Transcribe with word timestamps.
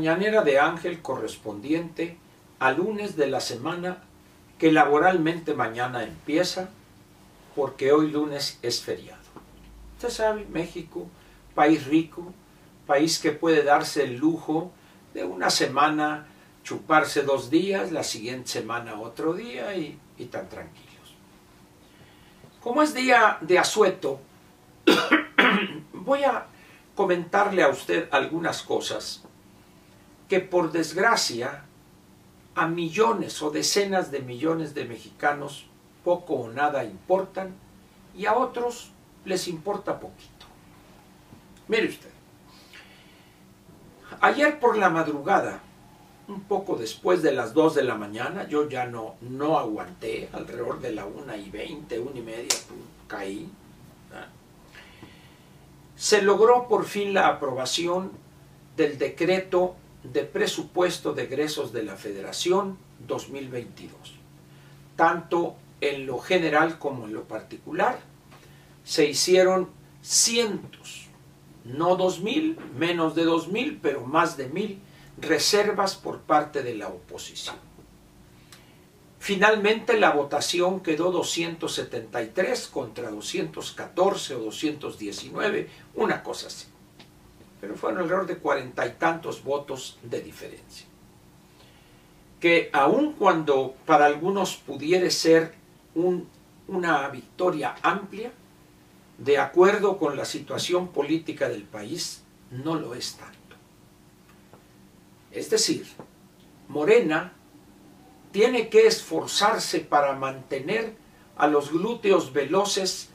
mañanera 0.00 0.40
de 0.40 0.58
Ángel 0.58 1.02
correspondiente 1.02 2.16
al 2.58 2.78
lunes 2.78 3.16
de 3.16 3.26
la 3.26 3.38
semana 3.38 3.98
que 4.58 4.72
laboralmente 4.72 5.52
mañana 5.52 6.04
empieza, 6.04 6.70
porque 7.54 7.92
hoy 7.92 8.10
lunes 8.10 8.58
es 8.62 8.80
feriado. 8.80 9.20
Usted 9.96 10.08
sabe, 10.08 10.46
México, 10.48 11.06
país 11.54 11.84
rico, 11.84 12.32
país 12.86 13.18
que 13.18 13.32
puede 13.32 13.62
darse 13.62 14.04
el 14.04 14.16
lujo 14.16 14.72
de 15.12 15.24
una 15.24 15.50
semana 15.50 16.26
chuparse 16.64 17.22
dos 17.22 17.50
días, 17.50 17.92
la 17.92 18.02
siguiente 18.02 18.48
semana 18.48 18.98
otro 18.98 19.34
día 19.34 19.76
y, 19.76 19.98
y 20.16 20.24
tan 20.26 20.48
tranquilos. 20.48 21.14
Como 22.62 22.80
es 22.80 22.94
día 22.94 23.36
de 23.42 23.58
asueto, 23.58 24.18
voy 25.92 26.24
a 26.24 26.46
comentarle 26.94 27.62
a 27.62 27.68
usted 27.68 28.08
algunas 28.10 28.62
cosas 28.62 29.24
que 30.30 30.38
por 30.38 30.70
desgracia 30.70 31.64
a 32.54 32.68
millones 32.68 33.42
o 33.42 33.50
decenas 33.50 34.12
de 34.12 34.20
millones 34.20 34.74
de 34.74 34.84
mexicanos 34.84 35.66
poco 36.04 36.34
o 36.34 36.50
nada 36.52 36.84
importan 36.84 37.52
y 38.16 38.26
a 38.26 38.36
otros 38.36 38.92
les 39.24 39.48
importa 39.48 39.98
poquito. 39.98 40.46
Mire 41.66 41.88
usted, 41.88 42.10
ayer 44.20 44.60
por 44.60 44.78
la 44.78 44.88
madrugada, 44.88 45.62
un 46.28 46.42
poco 46.42 46.76
después 46.76 47.22
de 47.22 47.32
las 47.32 47.52
2 47.52 47.74
de 47.74 47.82
la 47.82 47.96
mañana, 47.96 48.46
yo 48.46 48.68
ya 48.68 48.86
no, 48.86 49.16
no 49.22 49.58
aguanté, 49.58 50.28
alrededor 50.32 50.80
de 50.80 50.92
la 50.92 51.06
1 51.06 51.36
y 51.38 51.50
20, 51.50 51.98
1 51.98 52.10
y 52.14 52.20
media, 52.20 52.54
caí. 53.08 53.50
Se 55.96 56.22
logró 56.22 56.68
por 56.68 56.84
fin 56.84 57.14
la 57.14 57.26
aprobación 57.26 58.12
del 58.76 58.96
decreto 58.96 59.74
de 60.02 60.24
presupuesto 60.24 61.12
de 61.12 61.24
egresos 61.24 61.72
de 61.72 61.82
la 61.82 61.96
Federación 61.96 62.78
2022, 63.06 63.94
tanto 64.96 65.56
en 65.80 66.06
lo 66.06 66.18
general 66.18 66.78
como 66.78 67.06
en 67.06 67.14
lo 67.14 67.24
particular. 67.24 68.00
Se 68.84 69.06
hicieron 69.06 69.68
cientos, 70.02 71.08
no 71.64 71.96
dos 71.96 72.20
mil, 72.20 72.58
menos 72.76 73.14
de 73.14 73.24
dos 73.24 73.48
mil, 73.48 73.78
pero 73.80 74.04
más 74.06 74.36
de 74.36 74.48
mil 74.48 74.80
reservas 75.18 75.96
por 75.96 76.20
parte 76.20 76.62
de 76.62 76.74
la 76.74 76.88
oposición. 76.88 77.56
Finalmente 79.18 79.98
la 79.98 80.12
votación 80.12 80.80
quedó 80.80 81.12
273 81.12 82.68
contra 82.68 83.10
214 83.10 84.34
o 84.34 84.38
219, 84.38 85.68
una 85.94 86.22
cosa 86.22 86.46
así 86.46 86.69
pero 87.60 87.76
fueron 87.76 88.00
alrededor 88.00 88.26
de 88.26 88.38
cuarenta 88.38 88.86
y 88.86 88.92
tantos 88.92 89.44
votos 89.44 89.98
de 90.02 90.20
diferencia. 90.22 90.86
Que 92.40 92.70
aun 92.72 93.12
cuando 93.12 93.74
para 93.84 94.06
algunos 94.06 94.56
pudiera 94.56 95.10
ser 95.10 95.54
una 95.94 97.08
victoria 97.08 97.76
amplia, 97.82 98.32
de 99.18 99.38
acuerdo 99.38 99.98
con 99.98 100.16
la 100.16 100.24
situación 100.24 100.88
política 100.88 101.48
del 101.48 101.64
país, 101.64 102.22
no 102.50 102.76
lo 102.76 102.94
es 102.94 103.16
tanto. 103.16 103.36
Es 105.30 105.50
decir, 105.50 105.86
Morena 106.68 107.34
tiene 108.32 108.68
que 108.68 108.86
esforzarse 108.86 109.80
para 109.80 110.14
mantener 110.14 110.94
a 111.36 111.46
los 111.46 111.72
glúteos 111.72 112.32
veloces 112.32 113.10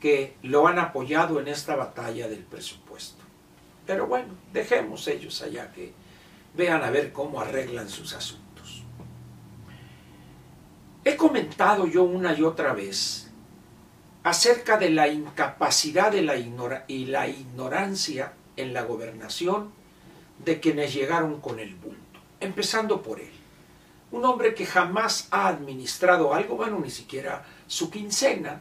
que 0.00 0.36
lo 0.42 0.68
han 0.68 0.78
apoyado 0.78 1.40
en 1.40 1.48
esta 1.48 1.74
batalla 1.74 2.28
del 2.28 2.44
presupuesto. 2.44 3.24
Pero 3.88 4.06
bueno, 4.06 4.34
dejemos 4.52 5.08
ellos 5.08 5.40
allá 5.40 5.72
que 5.72 5.94
vean 6.54 6.84
a 6.84 6.90
ver 6.90 7.10
cómo 7.10 7.40
arreglan 7.40 7.88
sus 7.88 8.12
asuntos. 8.12 8.82
He 11.02 11.16
comentado 11.16 11.86
yo 11.86 12.02
una 12.02 12.34
y 12.34 12.42
otra 12.42 12.74
vez 12.74 13.30
acerca 14.24 14.76
de 14.76 14.90
la 14.90 15.08
incapacidad 15.08 16.12
de 16.12 16.20
la 16.20 16.36
y 16.36 17.06
la 17.06 17.28
ignorancia 17.28 18.34
en 18.58 18.74
la 18.74 18.82
gobernación 18.82 19.72
de 20.44 20.60
quienes 20.60 20.92
llegaron 20.92 21.40
con 21.40 21.58
el 21.58 21.74
bulto, 21.74 22.20
empezando 22.40 23.00
por 23.00 23.20
él. 23.20 23.32
Un 24.10 24.22
hombre 24.26 24.52
que 24.52 24.66
jamás 24.66 25.28
ha 25.30 25.48
administrado 25.48 26.34
algo, 26.34 26.56
bueno, 26.56 26.78
ni 26.78 26.90
siquiera 26.90 27.42
su 27.66 27.90
quincena, 27.90 28.60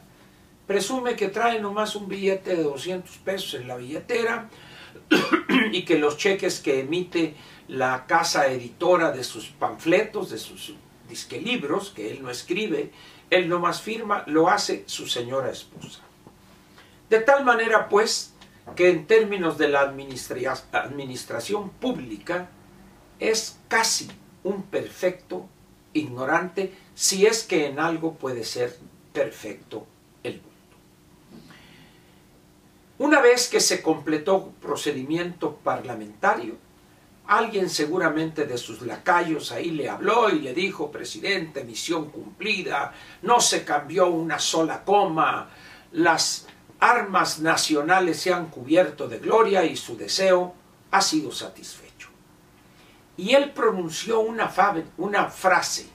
presume 0.65 1.17
que 1.17 1.27
trae 1.27 1.59
nomás 1.59 1.97
un 1.97 2.07
billete 2.07 2.55
de 2.55 2.63
200 2.63 3.17
pesos 3.17 3.55
en 3.55 3.67
la 3.67 3.75
billetera, 3.75 4.49
y 5.72 5.84
que 5.85 5.97
los 5.97 6.18
cheques 6.18 6.59
que 6.59 6.80
emite 6.80 7.35
la 7.68 8.06
casa 8.06 8.47
editora 8.47 9.12
de 9.12 9.24
sus 9.24 9.47
panfletos, 9.47 10.30
de 10.30 10.38
sus 10.38 10.74
disquelibros, 11.09 11.90
que 11.90 12.12
él 12.12 12.22
no 12.22 12.30
escribe, 12.30 12.91
él 13.30 13.50
no 13.50 13.59
más 13.59 13.81
firma, 13.81 14.24
lo 14.28 14.50
hace 14.50 14.84
su 14.88 15.07
señora 15.07 15.52
esposa. 15.52 16.02
De 17.09 17.19
tal 17.19 17.46
manera, 17.46 17.90
pues, 17.90 18.34
que 18.75 18.90
en 18.90 19.07
términos 19.07 19.57
de 19.57 19.69
la 19.69 19.81
administración 19.81 21.69
pública 21.69 22.50
es 23.19 23.59
casi 23.68 24.09
un 24.44 24.63
perfecto 24.63 25.47
ignorante, 25.94 26.74
si 26.96 27.25
es 27.25 27.44
que 27.44 27.68
en 27.68 27.80
algo 27.80 28.16
puede 28.16 28.44
ser 28.44 28.78
perfecto 29.13 29.88
el 30.24 30.41
una 33.00 33.22
vez 33.22 33.47
que 33.47 33.59
se 33.59 33.81
completó 33.81 34.52
procedimiento 34.59 35.56
parlamentario, 35.56 36.56
alguien 37.28 37.69
seguramente 37.69 38.46
de 38.46 38.58
sus 38.58 38.81
lacayos 38.81 39.52
ahí 39.52 39.72
le 39.72 39.90
habló 39.90 40.30
y 40.30 40.40
le 40.40 40.53
dijo, 40.53 40.91
presidente, 40.91 41.63
misión 41.63 42.09
cumplida, 42.09 42.94
no 43.22 43.40
se 43.40 43.63
cambió 43.63 44.07
una 44.07 44.40
sola 44.40 44.84
coma, 44.84 45.50
las 45.91 46.47
armas 46.80 47.40
nacionales 47.40 48.19
se 48.19 48.34
han 48.34 48.47
cubierto 48.47 49.07
de 49.07 49.19
gloria 49.19 49.63
y 49.66 49.75
su 49.75 49.97
deseo 49.97 50.56
ha 50.91 51.02
sido 51.02 51.31
satisfecho. 51.31 52.09
Y 53.18 53.34
él 53.34 53.52
pronunció 53.52 54.19
una, 54.19 54.52
una 54.97 55.30
frase 55.30 55.88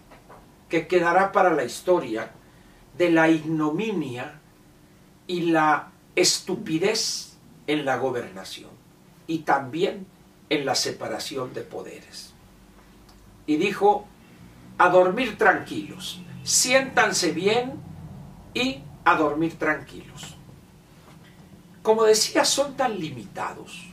que 0.69 0.87
quedará 0.87 1.33
para 1.33 1.51
la 1.51 1.65
historia 1.65 2.31
de 2.97 3.11
la 3.11 3.29
ignominia 3.29 4.41
y 5.27 5.43
la 5.43 5.92
estupidez 6.17 7.37
en 7.67 7.85
la 7.85 7.97
gobernación 7.97 8.71
y 9.27 9.39
también 9.39 10.07
en 10.51 10.67
la 10.67 10.75
separación 10.75 11.55
de 11.55 11.63
poderes. 11.63 12.33
Y 13.47 13.57
dijo, 13.57 14.07
a 14.79 14.89
dormir 14.89 15.39
tranquilos, 15.39 16.21
siéntanse 16.45 17.33
bien 17.33 17.73
y 18.55 18.81
a 19.05 19.17
dormir 19.17 19.59
tranquilos. 19.59 20.37
Como 21.83 22.05
decía, 22.05 22.45
son 22.45 22.77
tan 22.77 22.99
limitados 22.99 23.89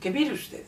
que 0.00 0.10
mire 0.10 0.32
usted, 0.32 0.64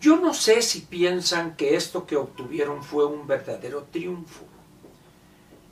yo 0.00 0.16
no 0.16 0.34
sé 0.34 0.60
si 0.62 0.80
piensan 0.80 1.56
que 1.56 1.76
esto 1.76 2.06
que 2.06 2.16
obtuvieron 2.16 2.82
fue 2.82 3.06
un 3.06 3.26
verdadero 3.26 3.86
triunfo, 3.90 4.44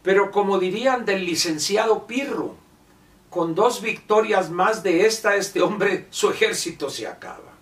pero 0.03 0.31
como 0.31 0.59
dirían 0.59 1.04
del 1.04 1.27
licenciado 1.27 2.06
Pirro, 2.06 2.54
con 3.36 3.54
dos 3.54 3.82
victorias 3.82 4.48
más 4.48 4.82
de 4.82 5.04
esta, 5.04 5.36
este 5.36 5.60
hombre, 5.60 6.06
su 6.08 6.30
ejército 6.30 6.88
se 6.88 7.06
acaba. 7.06 7.52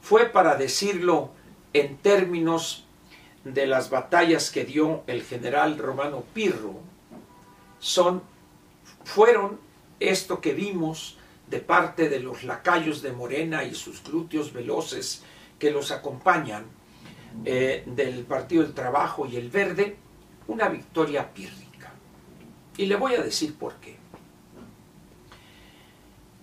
Fue 0.00 0.24
para 0.24 0.56
decirlo 0.56 1.30
en 1.72 1.96
términos 1.98 2.88
de 3.44 3.68
las 3.68 3.88
batallas 3.88 4.50
que 4.50 4.64
dio 4.64 5.04
el 5.06 5.22
general 5.22 5.78
romano 5.78 6.24
Pirro, 6.34 6.80
son, 7.78 8.20
fueron 9.04 9.60
esto 10.00 10.40
que 10.40 10.54
vimos 10.54 11.18
de 11.48 11.60
parte 11.60 12.08
de 12.08 12.18
los 12.18 12.42
lacayos 12.42 13.00
de 13.00 13.12
Morena 13.12 13.62
y 13.62 13.76
sus 13.76 14.02
glúteos 14.02 14.52
veloces 14.52 15.22
que 15.60 15.70
los 15.70 15.92
acompañan, 15.92 16.64
eh, 17.44 17.84
del 17.86 18.24
Partido 18.24 18.64
del 18.64 18.74
Trabajo 18.74 19.24
y 19.24 19.36
el 19.36 19.50
Verde, 19.50 19.98
una 20.48 20.68
victoria 20.68 21.32
pírrica. 21.32 21.92
Y 22.76 22.86
le 22.86 22.96
voy 22.96 23.14
a 23.14 23.22
decir 23.22 23.54
por 23.54 23.74
qué. 23.74 24.04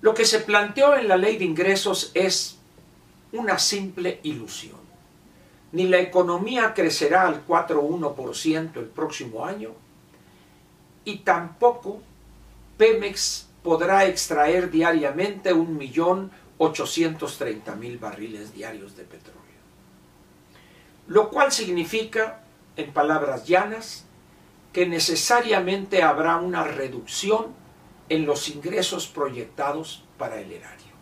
Lo 0.03 0.13
que 0.13 0.25
se 0.25 0.41
planteó 0.41 0.95
en 0.97 1.07
la 1.07 1.15
ley 1.15 1.37
de 1.37 1.45
ingresos 1.45 2.11
es 2.13 2.57
una 3.31 3.57
simple 3.57 4.19
ilusión. 4.23 4.83
Ni 5.71 5.87
la 5.87 5.99
economía 5.99 6.73
crecerá 6.73 7.25
al 7.25 7.47
4,1% 7.47 8.75
el 8.75 8.87
próximo 8.87 9.45
año 9.45 9.71
y 11.05 11.19
tampoco 11.19 12.01
Pemex 12.77 13.47
podrá 13.63 14.05
extraer 14.05 14.69
diariamente 14.69 15.55
1.830.000 15.55 17.97
barriles 17.97 18.53
diarios 18.53 18.97
de 18.97 19.05
petróleo. 19.05 19.41
Lo 21.07 21.29
cual 21.29 21.53
significa, 21.53 22.41
en 22.75 22.91
palabras 22.91 23.47
llanas, 23.47 24.03
que 24.73 24.85
necesariamente 24.85 26.03
habrá 26.03 26.35
una 26.35 26.65
reducción 26.65 27.62
en 28.09 28.25
los 28.25 28.49
ingresos 28.49 29.07
proyectados 29.07 30.03
para 30.17 30.39
el 30.39 30.51
erario. 30.51 30.93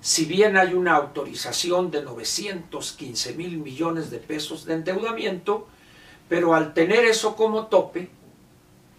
si 0.00 0.24
bien 0.24 0.56
hay 0.56 0.74
una 0.74 0.96
autorización 0.96 1.92
de 1.92 2.02
915 2.02 3.34
mil 3.34 3.58
millones 3.58 4.10
de 4.10 4.18
pesos 4.18 4.64
de 4.64 4.74
endeudamiento, 4.74 5.68
pero 6.28 6.54
al 6.54 6.74
tener 6.74 7.04
eso 7.04 7.36
como 7.36 7.66
tope, 7.66 8.10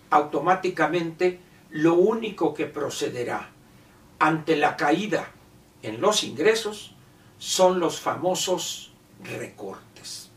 automáticamente 0.10 1.40
lo 1.72 1.96
único 1.96 2.54
que 2.54 2.68
procederá 2.68 3.50
ante 4.20 4.56
la 4.56 4.78
caída 4.78 5.32
en 5.82 6.00
los 6.00 6.24
ingresos 6.24 6.96
son 7.38 7.80
los 7.80 8.00
famosos 8.00 8.94
recortes. 9.24 10.30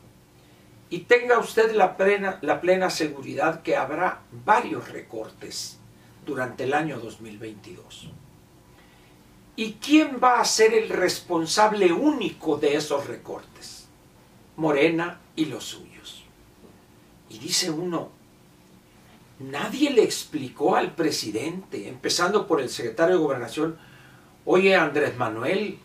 Y 0.91 1.01
tenga 1.01 1.39
usted 1.39 1.73
la 1.75 1.97
plena, 1.97 2.39
la 2.43 2.61
plena 2.61 2.91
seguridad 2.91 3.63
que 3.63 3.77
habrá 3.77 4.23
varios 4.45 4.89
recortes 4.89 5.79
durante 6.27 6.65
el 6.65 6.75
año 6.75 6.99
2022. 6.99 8.11
¿Y 9.55 9.75
quién 9.75 10.21
va 10.23 10.41
a 10.41 10.45
ser 10.45 10.75
el 10.75 10.91
responsable 10.91 11.93
único 11.93 12.59
de 12.59 12.77
esos 12.77 13.07
recortes? 13.07 13.87
Morena 14.57 15.21
y 15.35 15.47
los 15.47 15.65
suyos. 15.65 16.25
Y 17.31 17.39
dice 17.39 17.71
uno, 17.71 18.11
nadie 19.39 19.91
le 19.91 20.03
explicó 20.03 20.77
al 20.77 20.95
presidente, 20.95 21.89
empezando 21.89 22.47
por 22.47 22.61
el 22.61 22.69
secretario 22.69 23.17
de 23.17 23.23
Gobernación, 23.23 23.79
oye 24.45 24.75
Andrés 24.75 25.17
Manuel, 25.17 25.79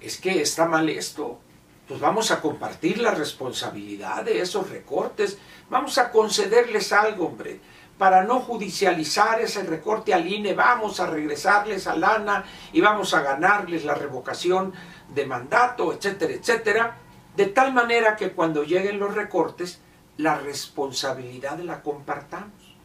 es 0.00 0.18
que 0.18 0.40
está 0.40 0.66
mal 0.66 0.88
esto, 0.88 1.38
pues 1.86 2.00
vamos 2.00 2.30
a 2.30 2.40
compartir 2.40 2.98
la 2.98 3.14
responsabilidad 3.14 4.24
de 4.24 4.40
esos 4.40 4.70
recortes, 4.70 5.38
vamos 5.70 5.98
a 5.98 6.10
concederles 6.10 6.92
algo, 6.92 7.26
hombre, 7.26 7.60
para 7.98 8.22
no 8.22 8.40
judicializar 8.40 9.40
ese 9.40 9.64
recorte 9.64 10.14
al 10.14 10.26
INE, 10.26 10.54
vamos 10.54 11.00
a 11.00 11.06
regresarles 11.06 11.86
a 11.88 11.96
lana 11.96 12.44
y 12.72 12.80
vamos 12.80 13.12
a 13.12 13.22
ganarles 13.22 13.84
la 13.84 13.94
revocación 13.94 14.72
de 15.12 15.26
mandato, 15.26 15.92
etcétera, 15.92 16.32
etcétera, 16.32 16.96
de 17.36 17.46
tal 17.46 17.72
manera 17.72 18.16
que 18.16 18.32
cuando 18.32 18.62
lleguen 18.62 18.98
los 18.98 19.14
recortes, 19.14 19.80
la 20.16 20.38
responsabilidad 20.38 21.58
la 21.58 21.82
compartamos. 21.82 22.76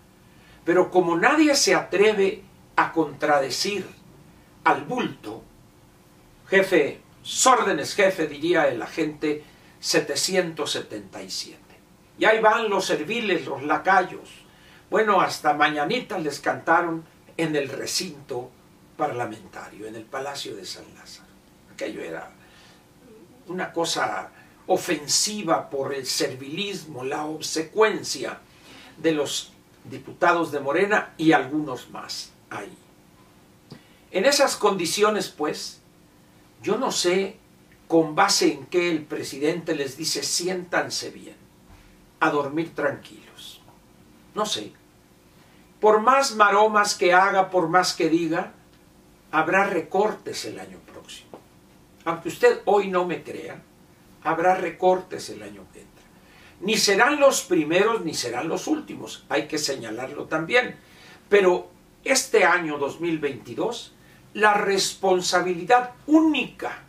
Pero 0.65 0.89
como 0.89 1.17
nadie 1.17 1.55
se 1.55 1.75
atreve 1.75 2.43
a 2.75 2.91
contradecir 2.91 3.87
al 4.63 4.83
bulto, 4.85 5.43
jefe, 6.47 7.01
sórdenes 7.21 7.93
jefe, 7.95 8.27
diría 8.27 8.67
el 8.67 8.81
agente 8.81 9.43
777. 9.79 11.59
Y 12.17 12.25
ahí 12.25 12.39
van 12.39 12.69
los 12.69 12.85
serviles, 12.85 13.45
los 13.45 13.63
lacayos. 13.63 14.42
Bueno, 14.89 15.21
hasta 15.21 15.53
mañanitas 15.53 16.21
les 16.21 16.39
cantaron 16.39 17.03
en 17.37 17.55
el 17.55 17.69
recinto 17.69 18.51
parlamentario, 18.97 19.87
en 19.87 19.95
el 19.95 20.03
Palacio 20.03 20.55
de 20.55 20.65
San 20.65 20.85
Lázaro. 20.95 21.29
Aquello 21.73 22.01
era 22.01 22.29
una 23.47 23.73
cosa 23.73 24.29
ofensiva 24.67 25.69
por 25.69 25.93
el 25.93 26.05
servilismo, 26.05 27.03
la 27.03 27.25
obsecuencia 27.25 28.39
de 28.97 29.11
los 29.11 29.51
diputados 29.83 30.51
de 30.51 30.59
Morena 30.59 31.13
y 31.17 31.31
algunos 31.31 31.89
más 31.89 32.31
ahí. 32.49 32.77
En 34.11 34.25
esas 34.25 34.55
condiciones, 34.55 35.29
pues, 35.29 35.81
yo 36.61 36.77
no 36.77 36.91
sé 36.91 37.37
con 37.87 38.15
base 38.15 38.53
en 38.53 38.65
qué 38.67 38.89
el 38.89 39.03
presidente 39.03 39.75
les 39.75 39.97
dice 39.97 40.23
siéntanse 40.23 41.09
bien, 41.09 41.35
a 42.19 42.29
dormir 42.29 42.73
tranquilos. 42.73 43.32
No 44.35 44.45
sé. 44.45 44.71
Por 45.79 46.01
más 46.01 46.35
maromas 46.35 46.95
que 46.95 47.13
haga, 47.13 47.49
por 47.49 47.67
más 47.67 47.93
que 47.93 48.09
diga, 48.09 48.53
habrá 49.31 49.65
recortes 49.65 50.45
el 50.45 50.59
año 50.59 50.79
próximo. 50.79 51.39
Aunque 52.05 52.29
usted 52.29 52.61
hoy 52.65 52.87
no 52.87 53.05
me 53.05 53.23
crea, 53.23 53.61
habrá 54.23 54.55
recortes 54.55 55.29
el 55.29 55.43
año 55.43 55.65
que 55.73 55.81
entra. 55.81 56.03
Ni 56.61 56.77
serán 56.77 57.19
los 57.19 57.41
primeros 57.41 58.05
ni 58.05 58.13
serán 58.13 58.47
los 58.47 58.67
últimos, 58.67 59.25
hay 59.29 59.47
que 59.47 59.57
señalarlo 59.57 60.25
también. 60.25 60.75
Pero 61.29 61.69
este 62.03 62.45
año 62.45 62.77
2022 62.77 63.93
la 64.33 64.53
responsabilidad 64.53 65.91
única, 66.07 66.79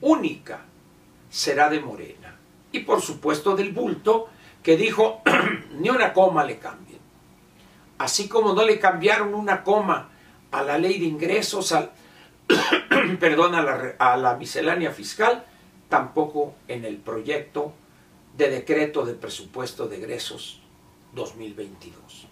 única, 0.00 0.60
será 1.30 1.68
de 1.68 1.80
Morena. 1.80 2.36
Y 2.72 2.80
por 2.80 3.00
supuesto 3.00 3.56
del 3.56 3.72
bulto 3.72 4.28
que 4.64 4.76
dijo, 4.76 5.22
ni 5.78 5.90
una 5.90 6.12
coma 6.12 6.42
le 6.42 6.58
cambien. 6.58 6.98
Así 7.98 8.26
como 8.26 8.54
no 8.54 8.64
le 8.64 8.80
cambiaron 8.80 9.34
una 9.34 9.62
coma 9.62 10.08
a 10.50 10.62
la 10.62 10.78
ley 10.78 10.98
de 10.98 11.04
ingresos, 11.04 11.70
al, 11.72 11.92
perdón, 13.20 13.54
a 13.54 13.62
la, 13.62 13.94
a 13.98 14.16
la 14.16 14.34
miscelánea 14.34 14.90
fiscal, 14.90 15.44
tampoco 15.88 16.54
en 16.66 16.84
el 16.84 16.96
proyecto 16.96 17.74
de 18.36 18.48
decreto 18.50 19.04
de 19.04 19.14
presupuesto 19.14 19.86
de 19.86 19.98
egresos 19.98 20.60
2022. 21.12 22.26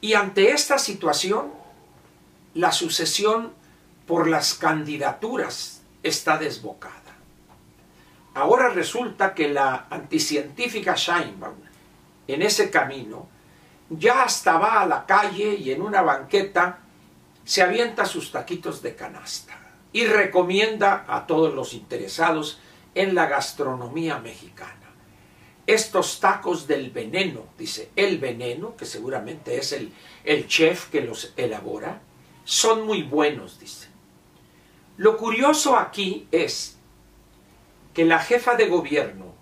Y 0.00 0.14
ante 0.14 0.50
esta 0.50 0.78
situación, 0.78 1.52
la 2.54 2.72
sucesión 2.72 3.52
por 4.06 4.26
las 4.26 4.54
candidaturas 4.54 5.82
está 6.02 6.38
desbocada. 6.38 6.99
Ahora 8.40 8.70
resulta 8.70 9.34
que 9.34 9.48
la 9.48 9.86
anticientífica 9.90 10.96
Scheinbaum, 10.96 11.56
en 12.26 12.42
ese 12.42 12.70
camino, 12.70 13.28
ya 13.88 14.22
hasta 14.22 14.58
va 14.58 14.80
a 14.80 14.86
la 14.86 15.04
calle 15.06 15.54
y 15.54 15.72
en 15.72 15.82
una 15.82 16.02
banqueta 16.02 16.78
se 17.44 17.62
avienta 17.62 18.04
sus 18.04 18.30
taquitos 18.30 18.82
de 18.82 18.94
canasta 18.94 19.58
y 19.92 20.04
recomienda 20.04 21.04
a 21.08 21.26
todos 21.26 21.52
los 21.54 21.74
interesados 21.74 22.60
en 22.94 23.14
la 23.14 23.26
gastronomía 23.26 24.18
mexicana 24.18 24.80
estos 25.72 26.18
tacos 26.18 26.66
del 26.66 26.90
veneno, 26.90 27.44
dice, 27.56 27.90
el 27.94 28.18
veneno, 28.18 28.76
que 28.76 28.86
seguramente 28.86 29.56
es 29.56 29.72
el, 29.72 29.92
el 30.24 30.48
chef 30.48 30.90
que 30.90 31.00
los 31.00 31.32
elabora, 31.36 32.00
son 32.44 32.86
muy 32.86 33.02
buenos, 33.02 33.60
dice. 33.60 33.88
Lo 34.96 35.16
curioso 35.16 35.76
aquí 35.76 36.26
es 36.32 36.79
la 38.08 38.18
jefa 38.18 38.54
de 38.54 38.66
gobierno, 38.66 39.34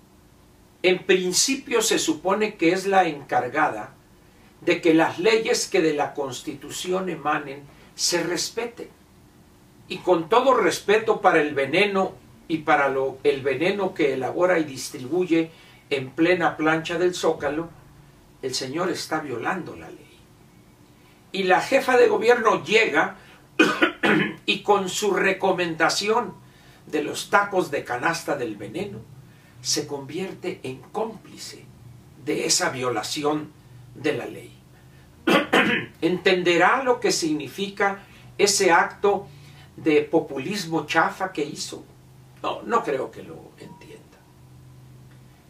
en 0.83 1.05
principio 1.05 1.83
se 1.83 1.99
supone 1.99 2.57
que 2.57 2.73
es 2.73 2.87
la 2.87 3.07
encargada 3.07 3.95
de 4.61 4.81
que 4.81 4.95
las 4.95 5.19
leyes 5.19 5.69
que 5.69 5.81
de 5.81 5.95
la 5.95 6.15
Constitución 6.15 7.09
emanen 7.09 7.63
se 7.95 8.23
respeten. 8.23 8.89
Y 9.89 9.99
con 9.99 10.29
todo 10.29 10.55
respeto 10.55 11.21
para 11.21 11.41
el 11.41 11.55
veneno 11.55 12.15
y 12.49 12.59
para 12.59 12.93
el 13.23 13.43
veneno 13.43 13.95
que 13.95 14.15
elabora 14.15 14.59
y 14.59 14.65
distribuye 14.65 15.51
en 15.91 16.11
plena 16.11 16.57
plancha 16.57 16.99
del 16.99 17.15
zócalo, 17.15 17.71
el 18.43 18.55
señor 18.55 18.91
está 18.91 19.21
violando 19.21 19.77
la 19.77 19.89
ley. 19.89 20.19
Y 21.33 21.45
la 21.45 21.61
jefa 21.61 21.97
de 21.97 22.09
gobierno 22.09 22.65
llega 22.65 23.17
y 24.47 24.63
con 24.63 24.89
su 24.89 25.13
recomendación 25.13 26.35
de 26.91 27.03
los 27.03 27.31
tacos 27.31 27.71
de 27.71 27.85
canasta 27.85 28.37
del 28.37 28.57
veneno, 28.57 28.99
se 29.61 29.87
convierte 29.87 30.61
en 30.63 30.81
cómplice 30.93 31.65
de 32.25 32.47
esa 32.47 32.71
violación 32.71 33.53
de 33.95 34.13
la 34.15 34.27
ley. 34.27 34.53
¿Entenderá 36.01 36.83
lo 36.83 37.01
que 37.01 37.13
significa 37.13 38.05
ese 38.37 38.71
acto 38.71 39.27
de 39.77 40.03
populismo 40.03 40.87
chafa 40.87 41.33
que 41.33 41.45
hizo? 41.45 41.85
No, 42.43 42.63
no 42.63 42.83
creo 42.83 43.11
que 43.11 43.23
lo 43.23 43.51
entienda. 43.59 44.19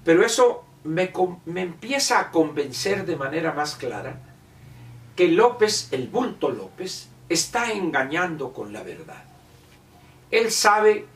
Pero 0.04 0.24
eso 0.24 0.64
me, 0.84 1.12
me 1.44 1.62
empieza 1.62 2.18
a 2.18 2.30
convencer 2.30 3.04
de 3.04 3.16
manera 3.16 3.52
más 3.52 3.76
clara 3.76 4.20
que 5.14 5.28
López, 5.28 5.88
el 5.92 6.08
bulto 6.08 6.48
López, 6.48 7.08
está 7.28 7.72
engañando 7.72 8.52
con 8.52 8.72
la 8.72 8.82
verdad. 8.82 9.24
Él 10.30 10.50
sabe 10.50 11.06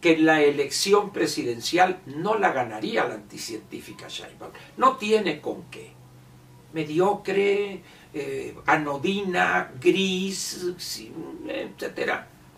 que 0.00 0.16
la 0.16 0.40
elección 0.40 1.10
presidencial 1.10 2.00
no 2.06 2.36
la 2.38 2.52
ganaría 2.52 3.04
la 3.04 3.14
anticientífica 3.14 4.08
Sheinbaum. 4.08 4.52
No 4.78 4.96
tiene 4.96 5.40
con 5.40 5.64
qué. 5.64 5.92
Mediocre, 6.72 7.82
eh, 8.14 8.56
anodina, 8.66 9.72
gris, 9.80 10.66
etc. 11.48 12.12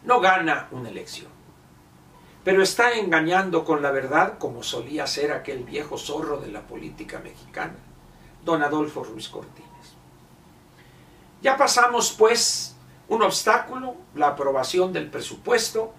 No 0.04 0.20
gana 0.20 0.68
una 0.70 0.90
elección. 0.90 1.30
Pero 2.44 2.62
está 2.62 2.92
engañando 2.94 3.64
con 3.64 3.82
la 3.82 3.90
verdad 3.90 4.38
como 4.38 4.62
solía 4.62 5.06
ser 5.06 5.32
aquel 5.32 5.64
viejo 5.64 5.98
zorro 5.98 6.38
de 6.38 6.50
la 6.50 6.62
política 6.66 7.20
mexicana, 7.20 7.76
don 8.44 8.62
Adolfo 8.62 9.04
Ruiz 9.04 9.28
Cortines. 9.28 9.68
Ya 11.40 11.56
pasamos 11.56 12.12
pues 12.12 12.76
un 13.08 13.22
obstáculo, 13.22 13.94
la 14.14 14.28
aprobación 14.28 14.92
del 14.92 15.08
presupuesto, 15.08 15.92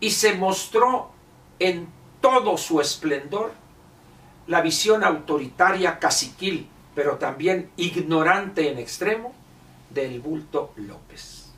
y 0.00 0.10
se 0.10 0.34
mostró 0.34 1.10
en 1.58 1.88
todo 2.20 2.56
su 2.56 2.80
esplendor 2.80 3.52
la 4.46 4.60
visión 4.60 5.04
autoritaria 5.04 5.98
caciquil, 5.98 6.68
pero 6.94 7.16
también 7.16 7.70
ignorante 7.76 8.70
en 8.70 8.78
extremo, 8.78 9.34
del 9.90 10.20
bulto 10.20 10.72
López. 10.76 11.52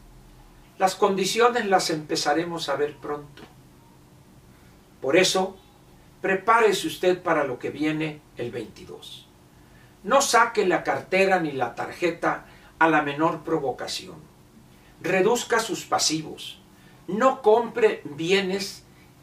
Las 0.78 0.94
condiciones 0.94 1.66
las 1.66 1.90
empezaremos 1.90 2.68
a 2.68 2.76
ver 2.76 2.96
pronto. 2.96 3.42
Por 5.00 5.16
eso, 5.16 5.56
prepárese 6.20 6.86
usted 6.86 7.22
para 7.22 7.44
lo 7.44 7.58
que 7.58 7.70
viene 7.70 8.20
el 8.36 8.50
22. 8.50 9.26
No 10.04 10.20
saque 10.20 10.66
la 10.66 10.84
cartera 10.84 11.40
ni 11.40 11.52
la 11.52 11.74
tarjeta 11.74 12.46
a 12.78 12.88
la 12.88 13.02
menor 13.02 13.42
provocación. 13.42 14.16
Reduzca 15.00 15.60
sus 15.60 15.84
pasivos. 15.84 16.60
No 17.08 17.42
compre 17.42 18.02
bienes 18.04 18.82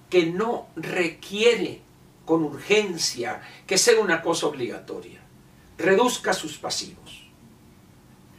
que 0.09 0.25
no 0.25 0.67
requiere 0.75 1.81
con 2.25 2.43
urgencia 2.43 3.41
que 3.67 3.77
sea 3.77 3.99
una 3.99 4.21
cosa 4.21 4.47
obligatoria. 4.47 5.19
Reduzca 5.77 6.33
sus 6.33 6.57
pasivos. 6.57 7.27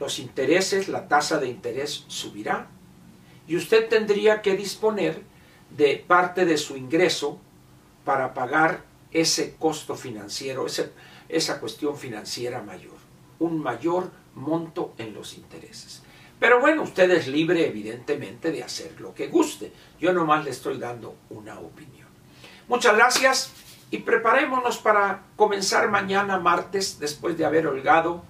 Los 0.00 0.18
intereses, 0.18 0.88
la 0.88 1.08
tasa 1.08 1.38
de 1.38 1.48
interés 1.48 2.04
subirá 2.08 2.68
y 3.46 3.56
usted 3.56 3.88
tendría 3.88 4.42
que 4.42 4.56
disponer 4.56 5.22
de 5.76 6.02
parte 6.06 6.44
de 6.44 6.56
su 6.56 6.76
ingreso 6.76 7.38
para 8.04 8.34
pagar 8.34 8.84
ese 9.10 9.54
costo 9.56 9.94
financiero, 9.96 10.66
esa 11.28 11.60
cuestión 11.60 11.96
financiera 11.96 12.62
mayor, 12.62 12.96
un 13.38 13.62
mayor 13.62 14.10
monto 14.34 14.94
en 14.98 15.14
los 15.14 15.34
intereses. 15.34 16.02
Pero 16.44 16.60
bueno, 16.60 16.82
usted 16.82 17.10
es 17.10 17.26
libre 17.26 17.66
evidentemente 17.66 18.52
de 18.52 18.62
hacer 18.62 19.00
lo 19.00 19.14
que 19.14 19.28
guste. 19.28 19.72
Yo 19.98 20.12
nomás 20.12 20.44
le 20.44 20.50
estoy 20.50 20.76
dando 20.76 21.16
una 21.30 21.58
opinión. 21.58 22.06
Muchas 22.68 22.94
gracias 22.94 23.50
y 23.90 24.00
preparémonos 24.00 24.76
para 24.76 25.22
comenzar 25.36 25.90
mañana 25.90 26.38
martes 26.38 26.98
después 26.98 27.38
de 27.38 27.46
haber 27.46 27.66
holgado 27.66 28.24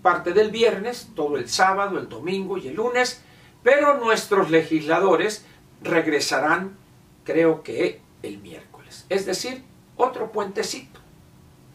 parte 0.00 0.32
del 0.32 0.50
viernes, 0.50 1.10
todo 1.14 1.36
el 1.36 1.50
sábado, 1.50 1.98
el 1.98 2.08
domingo 2.08 2.56
y 2.56 2.68
el 2.68 2.76
lunes, 2.76 3.20
pero 3.62 3.98
nuestros 3.98 4.48
legisladores 4.48 5.44
regresarán 5.82 6.78
creo 7.24 7.62
que 7.62 8.00
el 8.22 8.38
miércoles. 8.38 9.04
Es 9.10 9.26
decir, 9.26 9.62
otro 9.96 10.32
puentecito. 10.32 11.00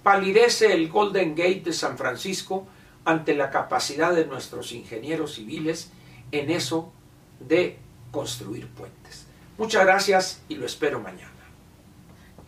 Palidece 0.01 0.73
el 0.73 0.89
Golden 0.89 1.35
Gate 1.35 1.61
de 1.65 1.73
San 1.73 1.99
Francisco 1.99 2.65
ante 3.05 3.35
la 3.35 3.51
capacidad 3.51 4.13
de 4.13 4.25
nuestros 4.25 4.71
ingenieros 4.71 5.35
civiles 5.35 5.91
en 6.31 6.49
eso 6.49 6.91
de 7.39 7.77
construir 8.11 8.67
puentes. 8.67 9.27
Muchas 9.57 9.85
gracias 9.85 10.41
y 10.49 10.55
lo 10.55 10.65
espero 10.65 10.99
mañana. 10.99 11.34